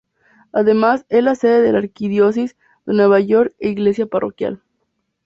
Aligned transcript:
Además, 0.51 1.05
es 1.09 1.23
la 1.23 1.35
sede 1.35 1.61
de 1.61 1.73
la 1.73 1.77
Arquidiócesis 1.77 2.57
de 2.87 2.93
Nueva 2.95 3.19
York 3.19 3.53
e 3.59 3.69
iglesia 3.69 4.07
parroquial. 4.07 4.63